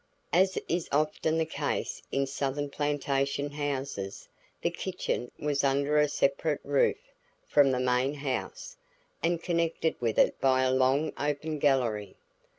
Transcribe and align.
As 0.33 0.57
is 0.67 0.89
often 0.91 1.37
the 1.37 1.45
case 1.45 2.01
in 2.11 2.25
Southern 2.25 2.71
plantation 2.71 3.51
houses 3.51 4.27
the 4.63 4.71
kitchen 4.71 5.29
was 5.37 5.63
under 5.63 5.99
a 5.99 6.07
separate 6.09 6.59
roof 6.63 6.97
from 7.47 7.69
the 7.69 7.79
main 7.79 8.15
house, 8.15 8.77
and 9.21 9.43
connected 9.43 9.95
with 10.01 10.17
it 10.17 10.41
by 10.41 10.63
a 10.63 10.73
long 10.73 11.13
open 11.19 11.59
gallery. 11.59 12.15